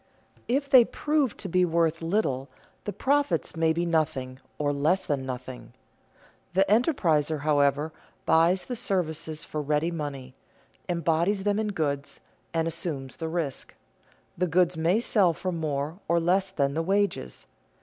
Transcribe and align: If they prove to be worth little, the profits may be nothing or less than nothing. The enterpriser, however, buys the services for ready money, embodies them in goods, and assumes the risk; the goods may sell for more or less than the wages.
If 0.47 0.67
they 0.67 0.83
prove 0.83 1.37
to 1.37 1.47
be 1.47 1.63
worth 1.63 2.01
little, 2.01 2.49
the 2.85 2.91
profits 2.91 3.55
may 3.55 3.71
be 3.71 3.85
nothing 3.85 4.39
or 4.57 4.73
less 4.73 5.05
than 5.05 5.27
nothing. 5.27 5.73
The 6.55 6.65
enterpriser, 6.67 7.41
however, 7.41 7.93
buys 8.25 8.65
the 8.65 8.75
services 8.75 9.43
for 9.43 9.61
ready 9.61 9.91
money, 9.91 10.33
embodies 10.89 11.43
them 11.43 11.59
in 11.59 11.67
goods, 11.67 12.19
and 12.51 12.67
assumes 12.67 13.17
the 13.17 13.29
risk; 13.29 13.75
the 14.35 14.47
goods 14.47 14.75
may 14.75 14.99
sell 14.99 15.33
for 15.33 15.51
more 15.51 15.99
or 16.07 16.19
less 16.19 16.49
than 16.49 16.73
the 16.73 16.81
wages. 16.81 17.45